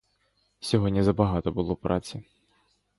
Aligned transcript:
Сьогодні 0.59 1.03
забагато 1.03 1.51
було 1.51 1.75
праці. 1.75 2.23